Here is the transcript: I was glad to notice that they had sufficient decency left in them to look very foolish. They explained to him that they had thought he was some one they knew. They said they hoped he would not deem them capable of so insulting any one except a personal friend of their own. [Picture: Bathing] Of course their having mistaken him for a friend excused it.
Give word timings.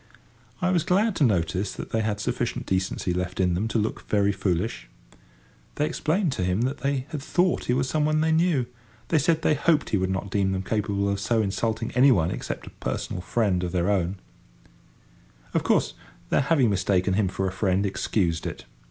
I 0.63 0.71
was 0.71 0.81
glad 0.81 1.15
to 1.17 1.23
notice 1.23 1.73
that 1.73 1.91
they 1.91 2.01
had 2.01 2.19
sufficient 2.19 2.65
decency 2.65 3.13
left 3.13 3.39
in 3.39 3.53
them 3.53 3.67
to 3.67 3.77
look 3.77 4.09
very 4.09 4.31
foolish. 4.31 4.87
They 5.75 5.85
explained 5.85 6.31
to 6.31 6.43
him 6.43 6.61
that 6.61 6.79
they 6.79 7.05
had 7.09 7.21
thought 7.21 7.65
he 7.65 7.73
was 7.75 7.87
some 7.87 8.05
one 8.05 8.19
they 8.19 8.31
knew. 8.31 8.65
They 9.09 9.19
said 9.19 9.43
they 9.43 9.53
hoped 9.53 9.91
he 9.91 9.97
would 9.97 10.09
not 10.09 10.31
deem 10.31 10.53
them 10.53 10.63
capable 10.63 11.07
of 11.07 11.19
so 11.19 11.43
insulting 11.43 11.91
any 11.91 12.11
one 12.11 12.31
except 12.31 12.65
a 12.65 12.71
personal 12.71 13.21
friend 13.21 13.63
of 13.63 13.73
their 13.73 13.91
own. 13.91 14.15
[Picture: 14.15 14.17
Bathing] 15.49 15.53
Of 15.53 15.63
course 15.65 15.93
their 16.31 16.41
having 16.41 16.71
mistaken 16.71 17.13
him 17.13 17.27
for 17.27 17.45
a 17.47 17.51
friend 17.51 17.85
excused 17.85 18.47
it. 18.47 18.65